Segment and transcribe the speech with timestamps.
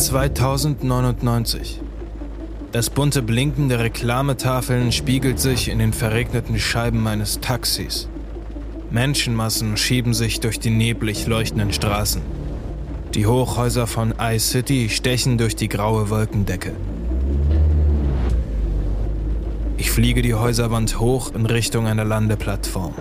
[0.00, 1.80] 2099.
[2.72, 8.08] Das bunte Blinken der Reklametafeln spiegelt sich in den verregneten Scheiben meines Taxis.
[8.90, 12.22] Menschenmassen schieben sich durch die neblig leuchtenden Straßen.
[13.14, 16.72] Die Hochhäuser von iCity stechen durch die graue Wolkendecke.
[19.76, 22.94] Ich fliege die Häuserwand hoch in Richtung einer Landeplattform.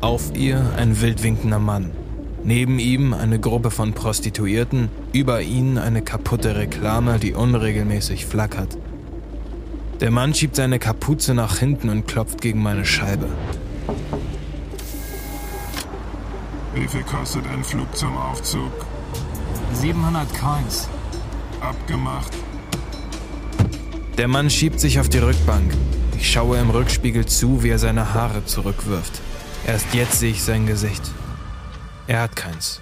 [0.00, 1.92] Auf ihr ein wildwinkender Mann.
[2.44, 8.78] Neben ihm eine Gruppe von Prostituierten, über ihnen eine kaputte Reklame, die unregelmäßig flackert.
[10.00, 13.28] Der Mann schiebt seine Kapuze nach hinten und klopft gegen meine Scheibe.
[16.74, 18.70] Wie viel kostet ein Flug zum Aufzug?
[19.72, 20.88] 700 Coins.
[21.60, 22.32] Abgemacht.
[24.16, 25.72] Der Mann schiebt sich auf die Rückbank.
[26.16, 29.20] Ich schaue im Rückspiegel zu, wie er seine Haare zurückwirft.
[29.66, 31.02] Erst jetzt sehe ich sein Gesicht.
[32.08, 32.80] Er hat keins.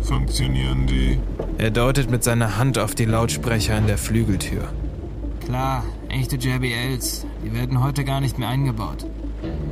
[0.00, 1.18] Funktionieren die?
[1.58, 4.62] Er deutet mit seiner Hand auf die Lautsprecher in der Flügeltür.
[5.44, 7.26] Klar, echte JBLs.
[7.44, 9.04] Die werden heute gar nicht mehr eingebaut.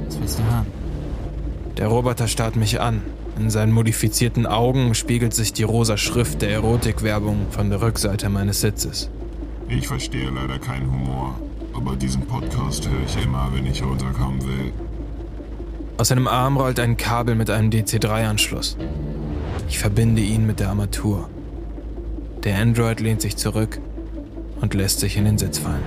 [0.07, 0.67] Was willst du hören?
[1.77, 3.03] Der Roboter starrt mich an.
[3.39, 8.63] In seinen modifizierten Augen spiegelt sich die rosa Schrift der Erotikwerbung von der Rückseite meines
[8.63, 9.11] Sitzes.
[9.69, 11.39] Ich verstehe leider keinen Humor,
[11.77, 14.73] aber diesen Podcast höre ich immer, wenn ich runterkommen will.
[15.99, 18.77] Aus seinem Arm rollt ein Kabel mit einem DC3-Anschluss.
[19.69, 21.29] Ich verbinde ihn mit der Armatur.
[22.45, 23.81] Der Android lehnt sich zurück
[24.61, 25.85] und lässt sich in den Sitz fallen.